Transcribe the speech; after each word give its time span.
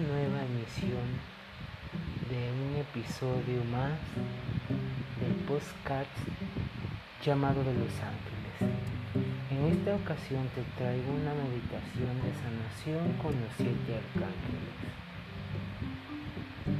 nueva 0.00 0.40
emisión 0.44 1.04
de 2.30 2.40
un 2.52 2.76
episodio 2.76 3.62
más 3.64 3.92
del 5.20 5.34
podcast 5.46 6.08
llamado 7.22 7.62
de 7.62 7.74
Los 7.74 7.92
Ángeles. 8.00 8.80
En 9.50 9.66
esta 9.66 9.94
ocasión 9.96 10.48
te 10.54 10.62
traigo 10.78 11.12
una 11.12 11.34
meditación 11.34 12.16
de 12.24 12.32
sanación 12.32 13.12
con 13.20 13.32
los 13.40 13.52
siete 13.56 14.00
arcángeles. 14.00 14.72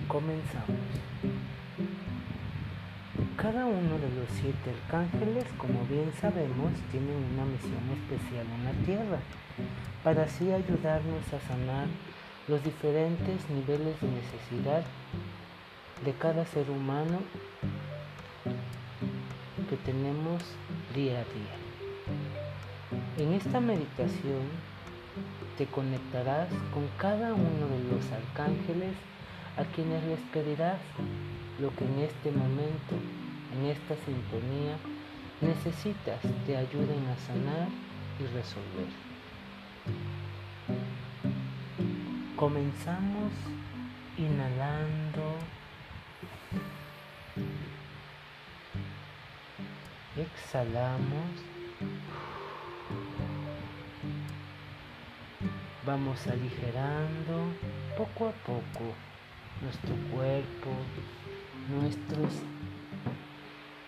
Comenzamos. 0.09 0.89
Cada 3.37 3.66
uno 3.66 3.98
de 3.98 4.09
los 4.16 4.29
siete 4.32 4.71
arcángeles, 4.71 5.45
como 5.59 5.84
bien 5.87 6.10
sabemos, 6.21 6.73
tienen 6.91 7.16
una 7.34 7.45
misión 7.45 7.84
especial 8.01 8.46
en 8.46 8.65
la 8.65 8.73
tierra, 8.87 9.18
para 10.02 10.23
así 10.24 10.51
ayudarnos 10.51 11.24
a 11.34 11.41
sanar 11.46 11.87
los 12.50 12.64
diferentes 12.64 13.48
niveles 13.48 14.00
de 14.00 14.09
necesidad 14.09 14.82
de 16.04 16.12
cada 16.14 16.45
ser 16.46 16.68
humano 16.68 17.20
que 19.68 19.76
tenemos 19.76 20.42
día 20.92 21.20
a 21.20 21.24
día. 21.36 21.56
En 23.18 23.34
esta 23.34 23.60
meditación 23.60 24.42
te 25.59 25.66
conectarás 25.66 26.48
con 26.74 26.88
cada 26.98 27.34
uno 27.34 27.64
de 27.70 27.95
los 27.95 28.10
arcángeles 28.10 28.96
a 29.56 29.62
quienes 29.73 30.02
les 30.06 30.20
pedirás 30.32 30.80
lo 31.60 31.73
que 31.76 31.84
en 31.84 32.01
este 32.01 32.32
momento 32.32 32.96
en 33.54 33.66
esta 33.66 33.95
sintonía 34.04 34.74
necesitas 35.40 36.18
te 36.46 36.56
ayuden 36.56 37.06
a 37.06 37.16
sanar 37.16 37.68
y 38.18 38.24
resolver. 38.24 38.90
Comenzamos 42.41 43.33
inhalando, 44.16 45.37
exhalamos, 50.16 51.32
vamos 55.85 56.27
aligerando 56.29 57.52
poco 57.99 58.29
a 58.29 58.32
poco 58.32 58.95
nuestro 59.60 59.95
cuerpo, 60.10 60.71
nuestros 61.69 62.32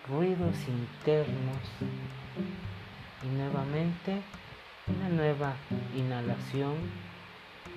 ruidos 0.07 0.55
internos. 0.67 1.63
Y 3.23 3.27
nuevamente 3.29 4.21
una 4.85 5.09
nueva 5.09 5.55
inhalación 5.95 6.75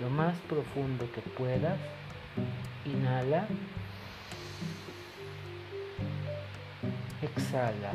lo 0.01 0.11
más 0.11 0.34
profundo 0.48 1.09
que 1.12 1.20
puedas. 1.23 1.79
Inhala. 2.84 3.47
Exhala. 7.23 7.93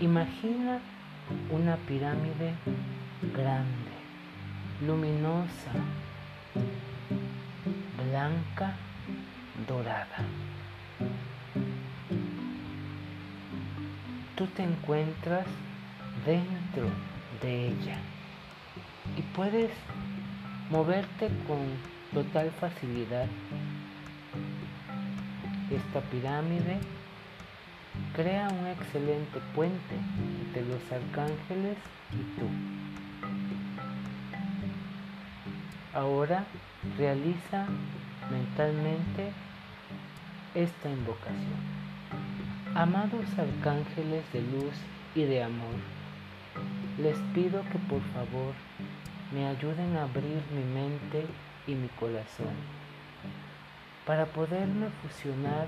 Imagina 0.00 0.78
una 1.50 1.76
pirámide 1.76 2.54
grande, 3.34 3.92
luminosa, 4.86 5.72
blanca, 7.96 8.74
dorada. 9.66 10.18
Tú 14.36 14.46
te 14.48 14.64
encuentras 14.64 15.46
dentro 16.26 16.88
de 17.40 17.68
ella 17.68 17.98
y 19.16 19.22
puedes 19.34 19.70
moverte 20.70 21.28
con 21.46 21.58
total 22.12 22.50
facilidad. 22.60 23.26
Esta 25.70 26.00
pirámide 26.10 26.78
crea 28.14 28.48
un 28.48 28.66
excelente 28.66 29.40
puente 29.54 29.94
entre 30.44 30.64
los 30.66 30.82
arcángeles 30.90 31.76
y 32.12 32.38
tú. 32.38 32.46
Ahora 35.94 36.44
realiza 36.98 37.66
mentalmente 38.30 39.32
esta 40.54 40.90
invocación. 40.90 41.76
Amados 42.74 43.26
arcángeles 43.38 44.24
de 44.32 44.42
luz 44.42 44.74
y 45.14 45.22
de 45.22 45.42
amor, 45.42 45.76
les 46.98 47.18
pido 47.34 47.62
que 47.70 47.78
por 47.90 48.00
favor 48.14 48.54
me 49.32 49.46
ayuden 49.46 49.96
a 49.96 50.04
abrir 50.04 50.42
mi 50.50 50.64
mente 50.64 51.26
y 51.66 51.74
mi 51.74 51.88
corazón 51.88 52.54
para 54.06 54.24
poderme 54.24 54.88
fusionar 55.02 55.66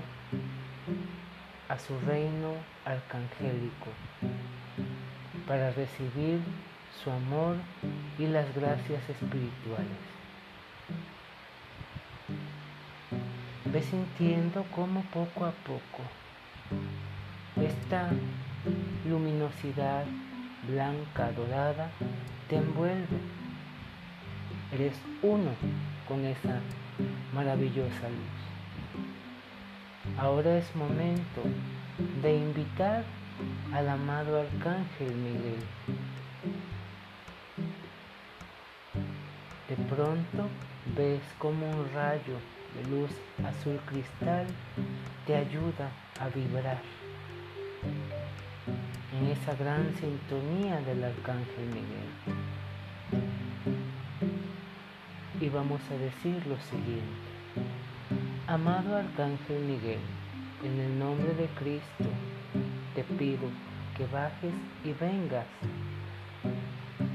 a 1.67 1.77
su 1.77 1.99
reino 1.99 2.53
arcangélico, 2.85 3.91
para 5.45 5.71
recibir 5.71 6.39
su 7.03 7.11
amor 7.11 7.57
y 8.17 8.25
las 8.25 8.55
gracias 8.55 9.07
espirituales. 9.09 10.01
Ve 13.65 13.83
sintiendo 13.83 14.65
cómo 14.73 15.03
poco 15.13 15.45
a 15.45 15.51
poco 15.51 16.01
esta 17.61 18.09
luminosidad 19.07 20.05
blanca, 20.67 21.31
dorada, 21.31 21.89
te 22.47 22.57
envuelve. 22.57 23.19
Eres 24.73 24.93
uno 25.21 25.51
con 26.07 26.25
esa 26.25 26.59
maravillosa 27.33 28.09
luz. 28.09 28.39
Ahora 30.17 30.57
es 30.57 30.75
momento 30.75 31.41
de 32.21 32.37
invitar 32.37 33.03
al 33.73 33.89
amado 33.89 34.39
Arcángel 34.39 35.15
Miguel. 35.15 35.63
De 39.69 39.75
pronto 39.95 40.49
ves 40.95 41.21
como 41.37 41.69
un 41.69 41.89
rayo 41.93 42.37
de 42.75 42.89
luz 42.89 43.11
azul 43.45 43.79
cristal 43.85 44.47
te 45.25 45.35
ayuda 45.35 45.91
a 46.19 46.27
vibrar 46.29 46.81
en 49.17 49.27
esa 49.27 49.55
gran 49.55 49.93
sintonía 49.95 50.79
del 50.81 51.03
Arcángel 51.03 51.65
Miguel. 51.67 52.09
Y 55.41 55.49
vamos 55.49 55.81
a 55.89 55.93
decir 55.95 56.45
lo 56.47 56.57
siguiente. 56.59 57.29
Amado 58.47 58.97
Arcángel 58.97 59.61
Miguel, 59.61 59.99
en 60.63 60.79
el 60.79 60.99
nombre 60.99 61.33
de 61.33 61.47
Cristo, 61.59 62.09
te 62.95 63.03
pido 63.03 63.49
que 63.97 64.05
bajes 64.07 64.53
y 64.83 64.93
vengas 64.93 65.45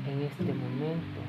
en 0.06 0.22
este 0.22 0.52
momento 0.52 1.20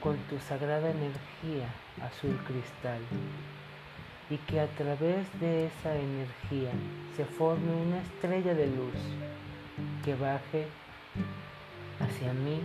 con 0.00 0.16
tu 0.28 0.38
sagrada 0.38 0.90
energía 0.90 1.68
azul 2.00 2.36
cristal 2.46 3.00
y 4.30 4.36
que 4.36 4.60
a 4.60 4.66
través 4.66 5.26
de 5.40 5.66
esa 5.66 5.94
energía 5.94 6.70
se 7.16 7.24
forme 7.24 7.72
una 7.72 7.98
estrella 7.98 8.54
de 8.54 8.66
luz 8.66 8.94
que 10.04 10.14
baje 10.14 10.66
hacia 12.00 12.32
mí 12.32 12.60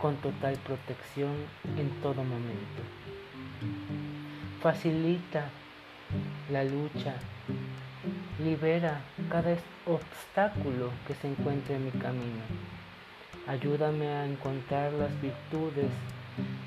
con 0.00 0.16
total 0.16 0.56
protección 0.66 1.34
en 1.78 1.88
todo 2.02 2.22
momento. 2.24 2.82
Facilita 4.60 5.48
la 6.50 6.64
lucha, 6.64 7.14
libera 8.42 9.00
cada 9.30 9.56
obstáculo 9.86 10.90
que 11.06 11.14
se 11.14 11.28
encuentre 11.28 11.76
en 11.76 11.86
mi 11.86 11.90
camino. 11.92 12.42
Ayúdame 13.46 14.08
a 14.08 14.26
encontrar 14.26 14.92
las 14.92 15.10
virtudes, 15.20 15.90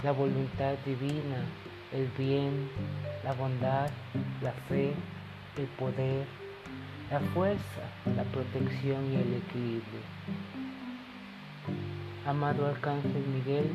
la 0.04 0.12
voluntad 0.12 0.76
divina, 0.86 1.44
el 1.94 2.08
bien, 2.18 2.70
la 3.24 3.34
bondad, 3.34 3.90
la 4.42 4.52
fe, 4.68 4.94
el 5.58 5.66
poder, 5.80 6.26
la 7.10 7.20
fuerza, 7.20 7.82
la 8.16 8.24
protección 8.24 9.12
y 9.12 9.16
el 9.16 9.34
equilibrio. 9.36 10.02
Amado 12.26 12.68
Arcángel 12.68 13.26
Miguel, 13.34 13.72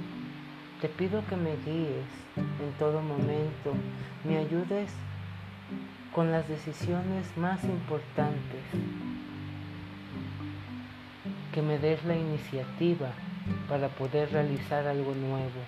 te 0.81 0.89
pido 0.89 1.25
que 1.27 1.37
me 1.37 1.57
guíes 1.65 2.07
en 2.37 2.73
todo 2.79 3.01
momento, 3.01 3.73
me 4.25 4.37
ayudes 4.37 4.93
con 6.15 6.31
las 6.31 6.47
decisiones 6.49 7.35
más 7.39 7.65
importantes, 7.65 8.63
que 11.55 11.63
me 11.63 11.79
des 11.79 12.05
la 12.05 12.17
iniciativa 12.17 13.11
para 13.69 13.89
poder 13.89 14.31
realizar 14.33 14.87
algo 14.87 15.15
nuevo 15.15 15.61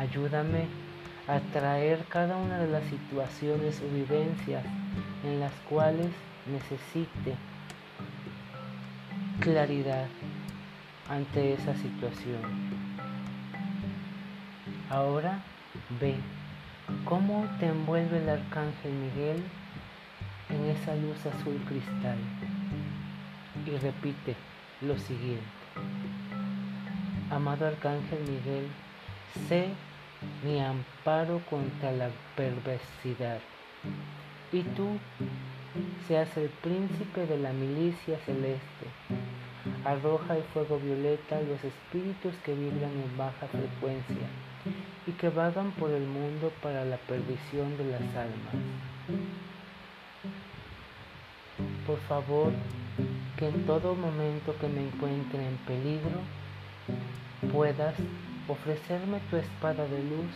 Ayúdame 0.00 0.64
a 1.28 1.40
traer 1.52 2.02
cada 2.08 2.34
una 2.38 2.58
de 2.58 2.68
las 2.68 2.84
situaciones 2.84 3.82
o 3.82 3.94
vivencias 3.94 4.64
en 5.22 5.40
las 5.40 5.52
cuales 5.68 6.08
necesite 6.46 7.34
claridad 9.40 10.06
ante 11.06 11.52
esa 11.52 11.74
situación. 11.74 12.40
Ahora 14.88 15.40
ve 16.00 16.14
cómo 17.04 17.46
te 17.58 17.66
envuelve 17.66 18.22
el 18.22 18.28
arcángel 18.30 18.92
Miguel 18.92 19.42
en 20.48 20.64
esa 20.70 20.94
luz 20.94 21.26
azul 21.26 21.60
cristal 21.68 22.16
y 23.66 23.76
repite 23.76 24.34
lo 24.80 24.98
siguiente. 24.98 25.44
Amado 27.30 27.66
arcángel 27.66 28.20
Miguel, 28.20 28.66
sé 29.46 29.68
mi 30.44 30.60
amparo 30.60 31.40
contra 31.48 31.92
la 31.92 32.10
perversidad 32.36 33.40
y 34.52 34.62
tú 34.62 34.98
seas 36.08 36.36
el 36.36 36.48
príncipe 36.48 37.26
de 37.26 37.38
la 37.38 37.52
milicia 37.52 38.18
celeste. 38.26 38.86
Arroja 39.84 40.36
el 40.36 40.42
fuego 40.42 40.78
violeta 40.78 41.38
a 41.38 41.42
los 41.42 41.62
espíritus 41.62 42.34
que 42.44 42.54
vibran 42.54 42.90
en 42.90 43.16
baja 43.16 43.46
frecuencia 43.46 44.26
y 45.06 45.12
que 45.12 45.28
vagan 45.28 45.70
por 45.72 45.90
el 45.90 46.06
mundo 46.06 46.52
para 46.62 46.84
la 46.84 46.96
perdición 46.96 47.76
de 47.78 47.84
las 47.84 48.02
almas. 48.16 48.54
Por 51.86 51.98
favor, 52.00 52.52
que 53.36 53.48
en 53.48 53.66
todo 53.66 53.94
momento 53.94 54.54
que 54.60 54.68
me 54.68 54.86
encuentre 54.86 55.46
en 55.46 55.56
peligro, 55.58 56.20
puedas 57.52 57.94
ofrecerme 58.50 59.20
tu 59.30 59.36
espada 59.36 59.86
de 59.86 60.02
luz 60.02 60.32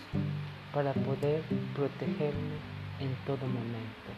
para 0.73 0.93
poder 0.93 1.43
protegerme 1.75 2.57
en 3.01 3.15
todo 3.27 3.45
momento. 3.47 4.11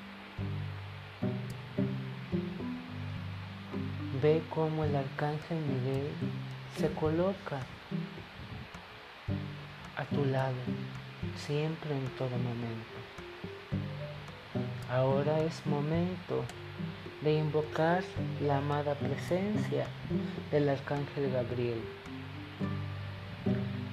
Ve 4.23 4.43
cómo 4.51 4.85
el 4.85 4.95
arcángel 4.97 5.59
Miguel 5.59 6.11
se 6.77 6.91
coloca 6.93 7.61
a 9.97 10.05
tu 10.05 10.25
lado, 10.27 10.55
siempre 11.37 11.97
en 11.97 12.07
todo 12.19 12.31
momento. 12.31 12.97
Ahora 14.91 15.41
es 15.41 15.67
momento 15.67 16.45
de 17.23 17.39
invocar 17.39 18.05
la 18.41 18.59
amada 18.59 18.95
presencia 18.95 19.87
del 20.51 20.69
arcángel 20.69 21.33
Gabriel. 21.33 21.81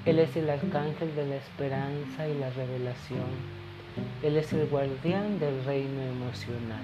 Él 0.05 0.19
es 0.19 0.35
el 0.35 0.49
arcángel 0.49 1.15
de 1.15 1.25
la 1.25 1.35
esperanza 1.35 2.27
y 2.27 2.37
la 2.37 2.49
revelación. 2.49 3.63
Él 4.21 4.35
es 4.35 4.51
el 4.51 4.67
guardián 4.67 5.39
del 5.39 5.63
reino 5.63 6.01
emocional. 6.01 6.83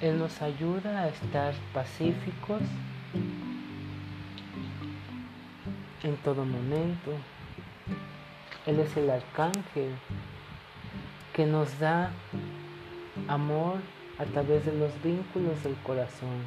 Él 0.00 0.18
nos 0.18 0.42
ayuda 0.42 1.02
a 1.02 1.08
estar 1.08 1.54
pacíficos 1.72 2.62
en 6.02 6.16
todo 6.24 6.44
momento. 6.44 7.12
Él 8.66 8.80
es 8.80 8.96
el 8.96 9.08
arcángel 9.08 9.94
que 11.32 11.46
nos 11.46 11.78
da 11.78 12.10
amor 13.28 13.76
a 14.18 14.24
través 14.24 14.66
de 14.66 14.72
los 14.72 14.90
vínculos 15.00 15.62
del 15.62 15.76
corazón. 15.84 16.42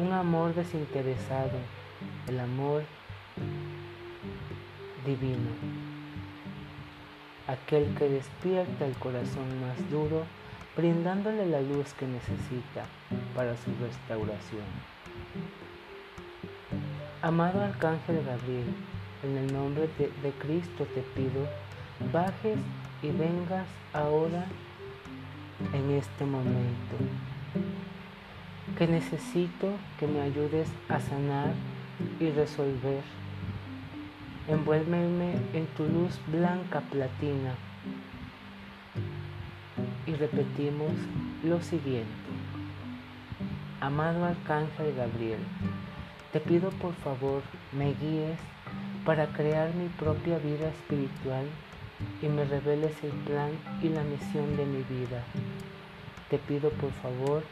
Un 0.00 0.12
amor 0.14 0.54
desinteresado, 0.54 1.58
el 2.26 2.40
amor 2.40 2.84
divino. 5.04 5.50
Aquel 7.46 7.94
que 7.98 8.08
despierta 8.08 8.86
el 8.86 8.94
corazón 8.94 9.60
más 9.60 9.90
duro, 9.90 10.24
brindándole 10.74 11.44
la 11.44 11.60
luz 11.60 11.92
que 11.92 12.06
necesita 12.06 12.86
para 13.36 13.54
su 13.58 13.70
restauración. 13.78 14.64
Amado 17.20 17.60
Arcángel 17.60 18.24
Gabriel, 18.24 18.74
en 19.22 19.36
el 19.36 19.52
nombre 19.52 19.86
de, 19.98 20.30
Cristo 20.38 20.86
te 20.94 21.02
pido, 21.14 21.46
bajes 22.10 22.56
y 23.02 23.10
vengas 23.10 23.66
ahora 23.92 24.46
en 25.74 25.90
este 25.90 26.24
momento. 26.24 26.96
Que 28.76 28.86
necesito 28.86 29.72
que 29.98 30.06
me 30.06 30.20
ayudes 30.20 30.68
a 30.88 31.00
sanar 31.00 31.52
y 32.18 32.30
resolver. 32.30 33.02
Envuélveme 34.48 35.34
en 35.52 35.66
tu 35.76 35.84
luz 35.84 36.18
blanca 36.26 36.80
platina. 36.80 37.54
Y 40.06 40.14
repetimos 40.14 40.92
lo 41.44 41.60
siguiente. 41.62 42.30
Amado 43.80 44.24
Arcángel 44.24 44.94
Gabriel, 44.94 45.40
te 46.32 46.40
pido 46.40 46.70
por 46.70 46.94
favor 46.94 47.42
me 47.72 47.94
guíes 47.94 48.38
para 49.04 49.26
crear 49.28 49.74
mi 49.74 49.88
propia 49.88 50.38
vida 50.38 50.68
espiritual 50.68 51.46
y 52.22 52.28
me 52.28 52.44
reveles 52.44 52.92
el 53.02 53.10
plan 53.10 53.50
y 53.82 53.88
la 53.88 54.02
misión 54.02 54.56
de 54.56 54.66
mi 54.66 54.82
vida. 54.82 55.22
Te 56.28 56.38
pido 56.38 56.70
por 56.70 56.92
favor 56.92 57.42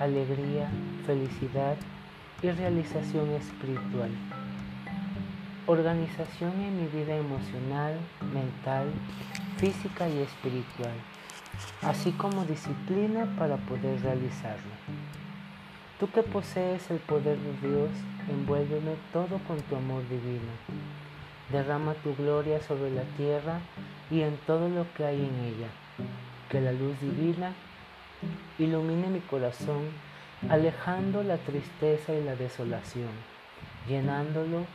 alegría, 0.00 0.68
felicidad 1.06 1.76
y 2.42 2.50
realización 2.50 3.30
espiritual. 3.30 4.10
Organización 5.66 6.52
en 6.60 6.82
mi 6.82 6.88
vida 6.88 7.16
emocional, 7.16 7.98
mental, 8.32 8.88
física 9.56 10.08
y 10.08 10.18
espiritual, 10.18 10.94
así 11.82 12.12
como 12.12 12.44
disciplina 12.44 13.26
para 13.38 13.56
poder 13.56 14.00
realizarlo. 14.02 14.72
Tú 15.98 16.10
que 16.10 16.22
posees 16.22 16.90
el 16.90 16.98
poder 16.98 17.38
de 17.38 17.68
Dios, 17.68 17.90
envuélveme 18.28 18.96
todo 19.12 19.38
con 19.46 19.60
tu 19.62 19.76
amor 19.76 20.02
divino 20.08 20.52
Derrama 21.50 21.94
tu 21.94 22.12
gloria 22.16 22.60
sobre 22.60 22.90
la 22.90 23.04
tierra 23.16 23.60
y 24.10 24.22
en 24.22 24.36
todo 24.48 24.68
lo 24.68 24.84
que 24.94 25.04
hay 25.04 25.14
en 25.14 25.44
ella. 25.44 25.68
Que 26.50 26.60
la 26.60 26.72
luz 26.72 27.00
divina 27.00 27.52
ilumine 28.58 29.08
mi 29.08 29.20
corazón, 29.20 29.90
alejando 30.48 31.22
la 31.22 31.36
tristeza 31.38 32.12
y 32.14 32.22
la 32.22 32.36
desolación, 32.36 33.10
llenándolo 33.88 34.66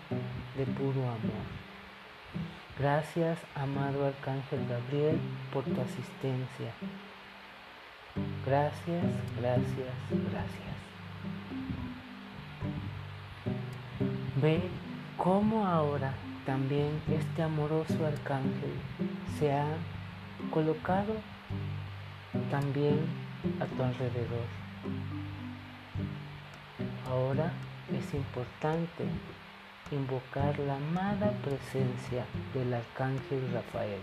de 0.58 0.66
puro 0.66 1.02
amor. 1.02 1.46
Gracias, 2.80 3.40
amado 3.56 4.06
Arcángel 4.06 4.68
Gabriel, 4.68 5.20
por 5.54 5.64
tu 5.64 5.80
asistencia. 5.82 6.74
Gracias, 8.46 9.06
gracias, 9.40 9.94
gracias. 10.32 10.72
Ve 14.42 14.62
cómo 15.18 15.68
ahora 15.68 16.14
también 16.46 17.00
este 17.10 17.44
amoroso 17.44 18.06
arcángel 18.06 18.74
se 19.38 19.54
ha 19.54 19.68
colocado 20.50 21.14
también 22.50 23.00
a 23.60 23.66
tu 23.66 23.84
alrededor. 23.84 24.46
Ahora 27.10 27.52
es 27.92 28.14
importante 28.14 29.06
invocar 29.92 30.58
la 30.60 30.76
amada 30.76 31.32
presencia 31.44 32.26
del 32.54 32.74
arcángel 32.74 33.52
Rafael. 33.54 34.00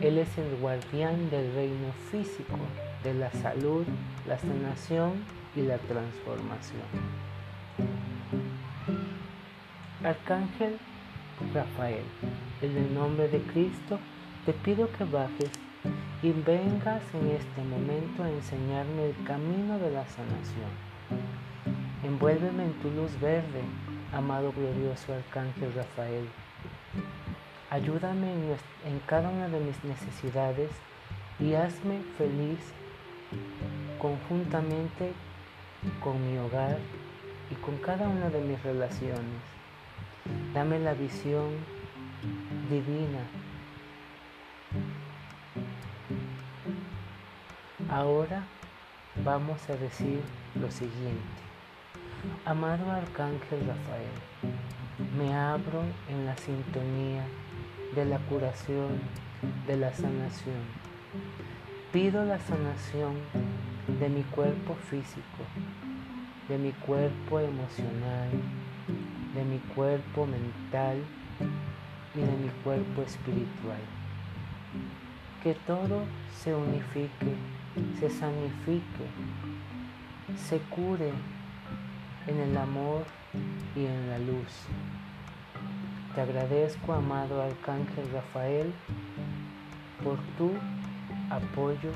Él 0.00 0.18
es 0.18 0.36
el 0.38 0.56
guardián 0.56 1.30
del 1.30 1.54
reino 1.54 1.92
físico, 2.10 2.58
de 3.04 3.14
la 3.14 3.30
salud, 3.32 3.84
la 4.26 4.38
sanación 4.38 5.24
y 5.54 5.62
la 5.62 5.78
transformación. 5.78 6.82
Arcángel 10.02 10.78
Rafael, 11.54 12.04
en 12.62 12.76
el 12.76 12.94
nombre 12.94 13.28
de 13.28 13.40
Cristo, 13.42 13.98
te 14.44 14.52
pido 14.52 14.90
que 14.92 15.04
bajes 15.04 15.50
y 16.22 16.30
vengas 16.30 17.02
en 17.14 17.30
este 17.32 17.62
momento 17.64 18.22
a 18.22 18.30
enseñarme 18.30 19.06
el 19.06 19.24
camino 19.24 19.76
de 19.78 19.90
la 19.90 20.06
sanación. 20.06 20.70
Envuélveme 22.04 22.64
en 22.64 22.72
tu 22.74 22.90
luz 22.90 23.10
verde, 23.20 23.62
amado 24.12 24.52
glorioso 24.52 25.14
Arcángel 25.14 25.74
Rafael. 25.74 26.28
Ayúdame 27.70 28.32
en, 28.86 29.00
cada 29.06 29.30
una 29.30 29.48
de 29.48 29.58
mis 29.58 29.82
necesidades 29.82 30.70
y 31.40 31.54
hazme 31.54 32.00
feliz 32.16 32.58
conjuntamente 33.98 35.12
con 36.04 36.14
mi 36.24 36.38
hogar 36.38 36.78
y 37.50 37.54
con 37.56 37.76
cada 37.78 38.08
una 38.08 38.30
de 38.30 38.42
mis 38.42 38.62
relaciones. 38.62 39.42
Dame 40.54 40.78
la 40.78 40.94
visión 40.94 41.48
divina. 42.70 43.20
Ahora 47.92 48.42
vamos 49.22 49.68
a 49.68 49.76
decir 49.76 50.22
lo 50.58 50.70
siguiente. 50.70 51.42
Amado 52.46 52.90
Arcángel 52.90 53.66
Rafael, 53.66 54.16
me 55.18 55.34
abro 55.34 55.82
en 56.08 56.24
la 56.24 56.34
sintonía 56.38 57.22
de 57.94 58.06
la 58.06 58.16
curación, 58.20 58.98
de 59.66 59.76
la 59.76 59.92
sanación. 59.92 60.62
Pido 61.92 62.24
la 62.24 62.40
sanación 62.40 63.12
de 64.00 64.08
mi 64.08 64.22
cuerpo 64.22 64.74
físico, 64.88 65.42
de 66.48 66.56
mi 66.56 66.72
cuerpo 66.72 67.40
emocional, 67.40 68.30
de 69.34 69.44
mi 69.44 69.58
cuerpo 69.74 70.24
mental 70.24 70.96
y 72.14 72.20
de 72.20 72.36
mi 72.38 72.48
cuerpo 72.64 73.02
espiritual. 73.02 73.82
Que 75.42 75.52
todo 75.66 76.04
se 76.34 76.54
unifique, 76.54 77.36
se 77.98 78.10
sanifique, 78.10 79.06
se 80.36 80.58
cure 80.58 81.12
en 82.26 82.38
el 82.38 82.56
amor 82.56 83.04
y 83.74 83.84
en 83.86 84.10
la 84.10 84.18
luz. 84.18 84.66
Te 86.14 86.20
agradezco, 86.20 86.92
amado 86.92 87.42
Arcángel 87.42 88.10
Rafael, 88.12 88.72
por 90.04 90.18
tu 90.36 90.50
apoyo 91.30 91.90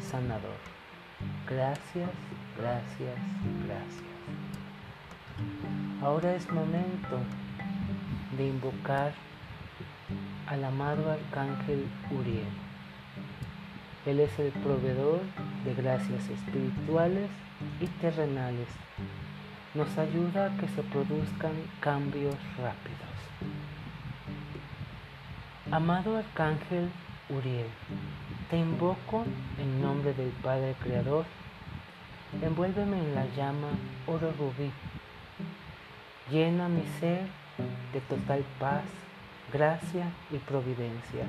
sanador. 0.00 0.58
Gracias, 1.48 2.10
gracias, 2.58 3.16
gracias. 3.66 4.12
Ahora 6.02 6.34
es 6.34 6.50
momento 6.52 7.20
de 8.36 8.48
invocar 8.48 9.12
al 10.46 10.64
amado 10.64 11.10
Arcángel 11.10 11.86
Uriel. 12.10 12.71
Él 14.04 14.18
es 14.18 14.36
el 14.40 14.50
proveedor 14.50 15.20
de 15.64 15.74
gracias 15.74 16.28
espirituales 16.28 17.30
y 17.80 17.86
terrenales. 17.86 18.66
Nos 19.74 19.96
ayuda 19.96 20.46
a 20.46 20.56
que 20.56 20.66
se 20.68 20.82
produzcan 20.82 21.52
cambios 21.80 22.34
rápidos. 22.58 23.12
Amado 25.70 26.16
Arcángel 26.16 26.90
Uriel, 27.30 27.68
te 28.50 28.58
invoco 28.58 29.24
en 29.58 29.80
nombre 29.80 30.12
del 30.14 30.30
Padre 30.42 30.74
Creador. 30.82 31.24
Envuélveme 32.42 32.98
en 32.98 33.14
la 33.14 33.26
llama 33.36 33.68
oro 34.06 34.32
rubí. 34.36 34.72
Llena 36.28 36.68
mi 36.68 36.82
ser 36.98 37.26
de 37.92 38.00
total 38.00 38.44
paz, 38.58 38.82
gracia 39.52 40.06
y 40.32 40.38
providencia. 40.38 41.24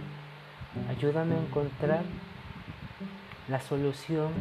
Ayúdame 0.89 1.35
a 1.35 1.39
encontrar 1.39 2.03
la 3.47 3.59
solución 3.59 4.31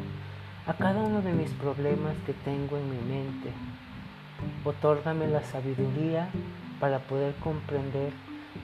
a 0.66 0.74
cada 0.74 1.00
uno 1.00 1.22
de 1.22 1.32
mis 1.32 1.50
problemas 1.50 2.14
que 2.24 2.32
tengo 2.32 2.76
en 2.76 2.90
mi 2.90 3.14
mente. 3.14 3.50
Otórgame 4.64 5.26
la 5.26 5.42
sabiduría 5.42 6.28
para 6.78 7.00
poder 7.00 7.34
comprender 7.36 8.12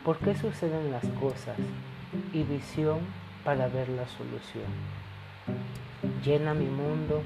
por 0.04 0.18
qué 0.18 0.36
suceden 0.36 0.90
las 0.92 1.04
cosas 1.20 1.56
y 2.32 2.42
visión 2.44 3.00
para 3.44 3.68
ver 3.68 3.88
la 3.88 4.06
solución. 4.06 4.66
Llena 6.24 6.54
mi 6.54 6.66
mundo 6.66 7.22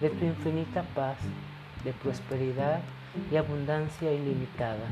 de 0.00 0.10
tu 0.10 0.24
infinita 0.24 0.82
paz, 0.94 1.18
de 1.84 1.92
prosperidad 1.92 2.80
y 3.30 3.36
abundancia 3.36 4.12
ilimitada. 4.12 4.88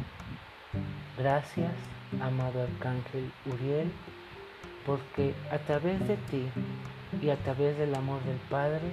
Gracias, 1.17 1.73
amado 2.21 2.63
Arcángel 2.63 3.33
Uriel, 3.47 3.91
porque 4.87 5.35
a 5.51 5.59
través 5.59 6.07
de 6.07 6.17
ti 6.17 6.49
y 7.21 7.31
a 7.31 7.37
través 7.37 7.79
del 7.79 7.95
amor 7.95 8.23
del 8.25 8.39
Padre, 8.51 8.93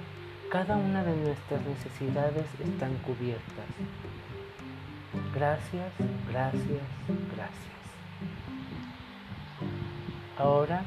cada 0.50 0.76
una 0.76 1.02
de 1.04 1.16
nuestras 1.16 1.60
necesidades 1.66 2.46
están 2.60 2.94
cubiertas. 2.98 3.66
Gracias, 5.34 5.92
gracias, 6.30 6.82
gracias. 7.34 7.76
Ahora 10.38 10.82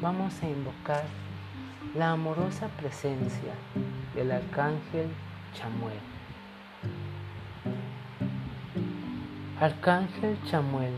vamos 0.00 0.42
a 0.42 0.48
invocar 0.48 1.04
la 1.96 2.12
amorosa 2.12 2.68
presencia 2.68 3.52
del 4.14 4.30
Arcángel 4.30 5.08
Chamuel. 5.54 5.98
Arcángel 9.60 10.38
Chamuel, 10.48 10.94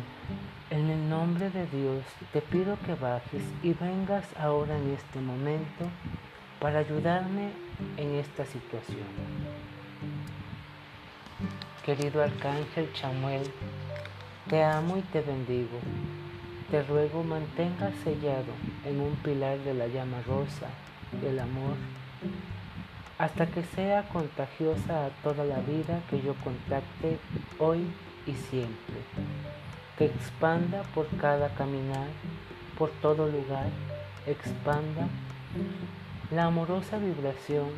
en 0.73 0.89
el 0.89 1.07
nombre 1.11 1.51
de 1.51 1.67
Dios 1.67 2.03
te 2.33 2.41
pido 2.41 2.79
que 2.87 2.95
bajes 2.95 3.43
y 3.63 3.75
vengas 3.75 4.25
ahora 4.39 4.75
en 4.79 4.95
este 4.95 5.21
momento 5.21 5.85
para 6.61 6.79
ayudarme 6.79 7.51
en 7.99 8.15
esta 8.15 8.47
situación. 8.47 9.07
Querido 11.85 12.23
Arcángel 12.23 12.91
Chamuel, 12.95 13.43
te 14.49 14.65
amo 14.65 14.97
y 14.97 15.03
te 15.03 15.21
bendigo. 15.21 15.79
Te 16.71 16.83
ruego 16.85 17.23
mantengas 17.23 17.93
sellado 18.03 18.53
en 18.87 18.99
un 18.99 19.15
pilar 19.17 19.59
de 19.59 19.75
la 19.75 19.89
llama 19.89 20.23
rosa 20.27 20.69
del 21.21 21.39
amor 21.39 21.77
hasta 23.19 23.47
que 23.47 23.63
sea 23.63 24.09
contagiosa 24.09 25.07
a 25.07 25.11
toda 25.23 25.45
la 25.45 25.59
vida 25.61 26.01
que 26.09 26.23
yo 26.23 26.35
contacte 26.43 27.19
hoy 27.59 27.87
y 28.27 28.33
siempre, 28.33 28.97
expanda 30.05 30.83
por 30.95 31.07
cada 31.19 31.49
caminar, 31.55 32.09
por 32.79 32.91
todo 33.03 33.27
lugar, 33.27 33.67
expanda 34.27 35.09
la 36.31 36.47
amorosa 36.47 36.99
vibración 36.99 37.69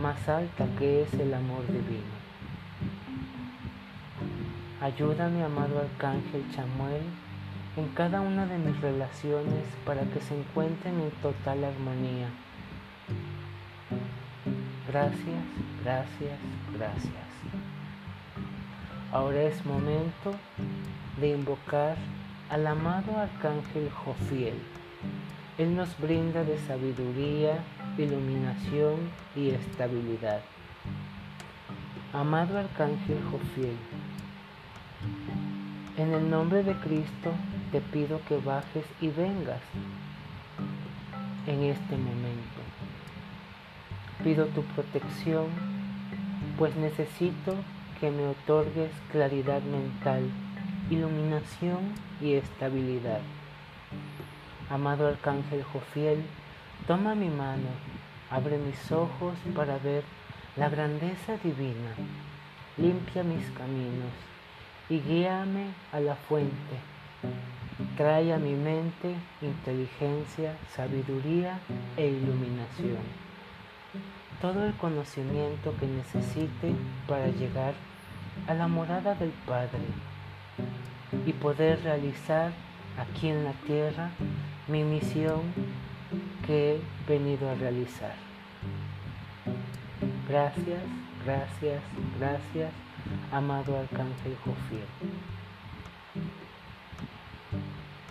más 0.00 0.28
alta 0.28 0.66
que 0.78 1.02
es 1.02 1.12
el 1.14 1.34
amor 1.34 1.66
divino. 1.66 2.20
Ayúdame, 4.80 5.44
amado 5.44 5.78
Arcángel 5.78 6.44
Chamuel, 6.54 7.02
en 7.76 7.88
cada 7.90 8.22
una 8.22 8.46
de 8.46 8.58
mis 8.58 8.80
relaciones 8.80 9.64
para 9.84 10.02
que 10.02 10.20
se 10.20 10.38
encuentren 10.38 10.98
en 11.00 11.10
total 11.22 11.64
armonía. 11.64 12.28
Gracias, 14.88 15.44
gracias, 15.84 16.38
gracias. 16.72 17.30
Ahora 19.12 19.42
es 19.42 19.64
momento 19.66 20.34
de 21.20 21.28
invocar 21.30 21.96
al 22.48 22.66
amado 22.66 23.16
arcángel 23.18 23.90
Jofiel. 23.90 24.58
Él 25.58 25.76
nos 25.76 25.98
brinda 25.98 26.42
de 26.44 26.58
sabiduría, 26.58 27.58
iluminación 27.98 28.96
y 29.36 29.50
estabilidad. 29.50 30.40
Amado 32.12 32.58
arcángel 32.58 33.22
Jofiel, 33.30 33.76
en 35.96 36.12
el 36.14 36.30
nombre 36.30 36.62
de 36.62 36.74
Cristo 36.76 37.32
te 37.72 37.80
pido 37.80 38.20
que 38.26 38.38
bajes 38.38 38.84
y 39.00 39.08
vengas 39.08 39.60
en 41.46 41.62
este 41.64 41.96
momento. 41.96 42.60
Pido 44.24 44.46
tu 44.46 44.62
protección, 44.62 45.46
pues 46.58 46.74
necesito 46.76 47.54
que 48.00 48.10
me 48.10 48.26
otorgues 48.28 48.90
claridad 49.12 49.62
mental, 49.62 50.30
iluminación 50.90 51.94
y 52.20 52.34
estabilidad. 52.34 53.20
Amado 54.68 55.06
Arcángel 55.06 55.62
Jofiel, 55.62 56.24
toma 56.88 57.14
mi 57.14 57.28
mano, 57.28 57.68
abre 58.28 58.58
mis 58.58 58.90
ojos 58.90 59.34
para 59.54 59.78
ver 59.78 60.02
la 60.56 60.68
grandeza 60.68 61.36
divina, 61.44 61.94
limpia 62.76 63.22
mis 63.22 63.48
caminos 63.50 64.12
y 64.88 64.98
guíame 64.98 65.66
a 65.92 66.00
la 66.00 66.16
fuente. 66.16 66.76
Trae 67.96 68.32
a 68.32 68.38
mi 68.38 68.54
mente 68.54 69.14
inteligencia, 69.40 70.56
sabiduría 70.74 71.60
e 71.96 72.08
iluminación. 72.08 72.98
Todo 74.42 74.66
el 74.66 74.74
conocimiento 74.74 75.72
que 75.78 75.86
necesite 75.86 76.74
para 77.06 77.28
llegar 77.28 77.74
a 78.48 78.54
la 78.54 78.66
morada 78.66 79.14
del 79.14 79.30
Padre 79.46 80.09
y 81.26 81.32
poder 81.32 81.82
realizar 81.82 82.52
aquí 82.98 83.28
en 83.28 83.44
la 83.44 83.52
tierra 83.66 84.10
mi 84.68 84.84
misión 84.84 85.42
que 86.46 86.76
he 86.76 86.80
venido 87.08 87.48
a 87.48 87.54
realizar. 87.54 88.14
Gracias, 90.28 90.80
gracias, 91.24 91.82
gracias, 92.18 92.72
amado 93.32 93.78
Arcángel 93.78 94.36
Jofiel. 94.44 94.86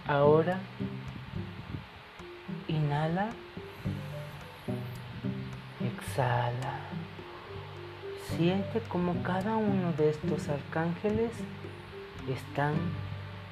Ahora, 0.07 0.59
inhala, 2.67 3.29
exhala. 5.79 6.79
Siente 8.35 8.81
como 8.89 9.21
cada 9.23 9.55
uno 9.55 9.93
de 9.93 10.09
estos 10.09 10.49
arcángeles 10.49 11.31
están 12.27 12.75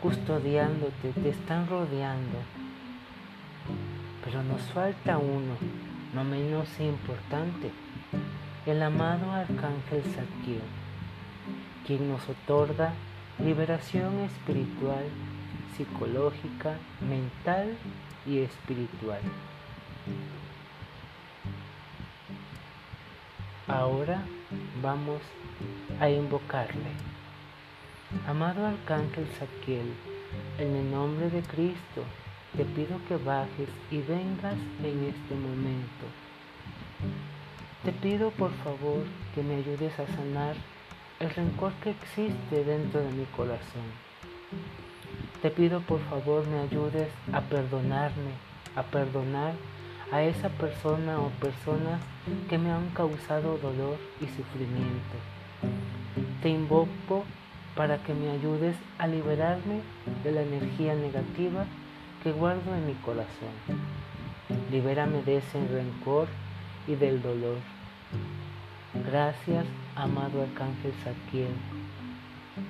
custodiándote, 0.02 1.12
te 1.14 1.30
están 1.30 1.68
rodeando. 1.68 2.38
Pero 4.24 4.44
nos 4.44 4.62
falta 4.74 5.18
uno, 5.18 5.56
no 6.14 6.24
menos 6.24 6.68
importante, 6.80 7.72
el 8.66 8.84
amado 8.84 9.32
arcángel 9.32 10.04
Saquiel, 10.04 10.62
quien 11.86 12.10
nos 12.10 12.28
otorga 12.28 12.94
liberación 13.40 14.20
espiritual, 14.22 15.06
psicológica, 15.76 16.76
mental 17.02 17.78
y 18.26 18.40
espiritual. 18.40 19.22
Ahora 23.68 24.22
vamos 24.82 25.22
a 26.00 26.10
invocarle. 26.10 27.17
Amado 28.26 28.66
Arcángel 28.66 29.28
Saquiel, 29.38 29.94
en 30.58 30.76
el 30.78 30.92
nombre 30.92 31.30
de 31.30 31.42
Cristo, 31.42 32.06
te 32.56 32.64
pido 32.64 33.02
que 33.06 33.18
bajes 33.18 33.68
y 33.92 33.98
vengas 33.98 34.56
en 34.82 35.04
este 35.04 35.36
momento. 35.36 36.06
Te 37.84 37.92
pido 37.92 38.32
por 38.32 38.52
favor 38.64 39.04
que 39.36 39.44
me 39.44 39.56
ayudes 39.56 39.92
a 40.00 40.08
sanar 40.08 40.56
el 41.20 41.30
rencor 41.32 41.74
que 41.84 41.90
existe 41.90 42.64
dentro 42.64 43.02
de 43.02 43.12
mi 43.12 43.26
corazón. 43.26 43.84
Te 45.42 45.52
pido 45.52 45.82
por 45.82 46.00
favor 46.10 46.48
me 46.48 46.60
ayudes 46.60 47.10
a 47.34 47.42
perdonarme, 47.42 48.32
a 48.78 48.84
perdonar 48.84 49.54
a 50.14 50.22
esa 50.22 50.48
persona 50.48 51.20
o 51.20 51.30
personas 51.42 52.00
que 52.50 52.58
me 52.58 52.72
han 52.72 52.88
causado 52.92 53.58
dolor 53.58 53.98
y 54.22 54.28
sufrimiento. 54.28 55.18
Te 56.42 56.48
invoco 56.48 57.26
para 57.78 58.00
que 58.00 58.14
me 58.14 58.32
ayudes 58.32 58.76
a 58.98 59.08
liberarme 59.08 59.82
de 60.24 60.32
la 60.32 60.42
energía 60.42 60.96
negativa 60.96 61.66
que 62.24 62.32
guardo 62.32 62.76
en 62.76 62.88
mi 62.88 62.96
corazón. 62.96 63.54
Libérame 64.72 65.22
de 65.22 65.38
ese 65.38 65.66
rencor 65.68 66.28
y 66.88 66.96
del 66.96 67.22
dolor. 67.22 67.58
Gracias, 69.06 69.66
amado 69.96 70.42
Arcángel 70.42 70.94
Saquiel. 71.04 71.54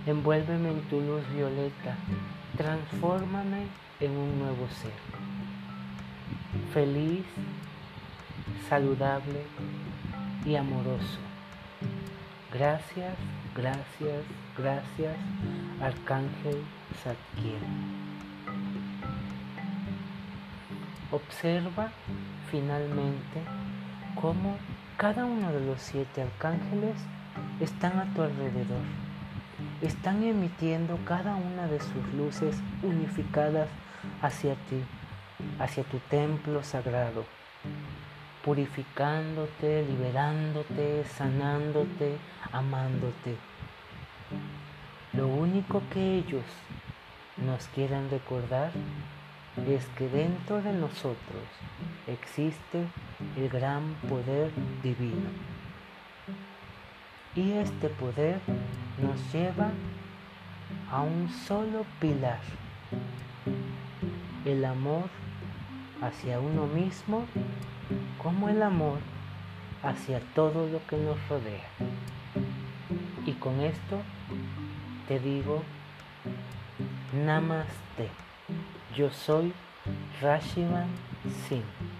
Envuélveme 0.05 0.71
en 0.71 0.81
tu 0.89 0.99
luz 0.99 1.21
violeta. 1.33 1.95
Transfórmame 2.57 3.67
en 4.01 4.11
un 4.11 4.39
nuevo 4.39 4.67
ser. 4.69 4.91
Feliz, 6.73 7.25
saludable 8.67 9.43
y 10.45 10.55
amoroso. 10.55 11.19
Gracias, 12.51 13.15
gracias, 13.55 14.23
gracias, 14.57 15.15
Arcángel 15.81 16.63
Saquiel. 17.03 17.61
Observa 21.11 21.91
finalmente 22.49 23.41
cómo 24.19 24.57
cada 24.97 25.25
uno 25.25 25.51
de 25.51 25.65
los 25.65 25.81
siete 25.81 26.23
arcángeles 26.23 26.95
están 27.59 27.99
a 27.99 28.13
tu 28.13 28.23
alrededor. 28.23 28.81
Están 29.81 30.23
emitiendo 30.23 30.97
cada 31.05 31.35
una 31.35 31.67
de 31.67 31.79
sus 31.79 32.13
luces 32.15 32.57
unificadas 32.81 33.69
hacia 34.21 34.55
ti, 34.55 34.81
hacia 35.59 35.83
tu 35.83 35.99
templo 36.09 36.63
sagrado, 36.63 37.25
purificándote, 38.43 39.83
liberándote, 39.83 41.05
sanándote, 41.05 42.17
amándote. 42.51 43.37
Lo 45.13 45.27
único 45.27 45.81
que 45.91 46.17
ellos 46.17 46.43
nos 47.37 47.67
quieren 47.67 48.09
recordar 48.09 48.71
es 49.67 49.85
que 49.97 50.07
dentro 50.09 50.61
de 50.61 50.73
nosotros 50.73 51.43
existe 52.05 52.85
el 53.35 53.49
gran 53.49 53.95
poder 54.09 54.51
divino. 54.83 55.29
Y 57.35 57.51
este 57.53 57.89
poder 57.89 58.39
nos 59.01 59.33
lleva 59.33 59.71
a 60.91 61.01
un 61.01 61.29
solo 61.29 61.85
pilar, 61.99 62.39
el 64.45 64.65
amor 64.65 65.09
hacia 66.01 66.39
uno 66.39 66.67
mismo 66.67 67.25
como 68.21 68.49
el 68.49 68.61
amor 68.61 68.99
hacia 69.83 70.19
todo 70.33 70.67
lo 70.67 70.85
que 70.87 70.97
nos 70.97 71.17
rodea. 71.29 71.67
Y 73.27 73.33
con 73.33 73.59
esto 73.59 74.01
te 75.09 75.19
digo, 75.19 75.61
namaste. 77.13 78.09
Yo 78.95 79.11
soy 79.11 79.53
Rashivan 80.21 80.87
Singh. 81.47 81.96